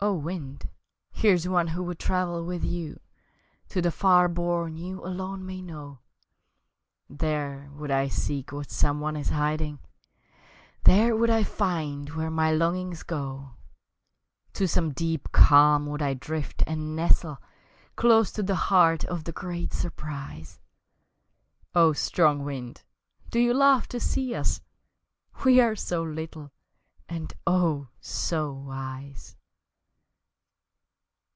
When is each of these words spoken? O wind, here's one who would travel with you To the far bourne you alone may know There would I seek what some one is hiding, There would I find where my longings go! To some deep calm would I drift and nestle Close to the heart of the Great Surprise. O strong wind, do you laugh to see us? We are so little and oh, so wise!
O 0.00 0.12
wind, 0.12 0.68
here's 1.12 1.48
one 1.48 1.68
who 1.68 1.82
would 1.84 1.98
travel 1.98 2.44
with 2.44 2.62
you 2.62 3.00
To 3.70 3.80
the 3.80 3.90
far 3.90 4.28
bourne 4.28 4.76
you 4.76 5.02
alone 5.02 5.46
may 5.46 5.62
know 5.62 6.00
There 7.08 7.70
would 7.72 7.90
I 7.90 8.08
seek 8.08 8.52
what 8.52 8.70
some 8.70 9.00
one 9.00 9.16
is 9.16 9.30
hiding, 9.30 9.78
There 10.82 11.16
would 11.16 11.30
I 11.30 11.42
find 11.42 12.10
where 12.10 12.30
my 12.30 12.52
longings 12.52 13.02
go! 13.02 13.52
To 14.52 14.68
some 14.68 14.92
deep 14.92 15.32
calm 15.32 15.86
would 15.86 16.02
I 16.02 16.12
drift 16.12 16.62
and 16.66 16.94
nestle 16.94 17.38
Close 17.96 18.30
to 18.32 18.42
the 18.42 18.56
heart 18.68 19.06
of 19.06 19.24
the 19.24 19.32
Great 19.32 19.72
Surprise. 19.72 20.60
O 21.74 21.94
strong 21.94 22.44
wind, 22.44 22.82
do 23.30 23.38
you 23.38 23.54
laugh 23.54 23.88
to 23.88 23.98
see 24.00 24.34
us? 24.34 24.60
We 25.46 25.60
are 25.62 25.74
so 25.74 26.02
little 26.02 26.50
and 27.08 27.32
oh, 27.46 27.88
so 28.02 28.52
wise! 28.52 29.34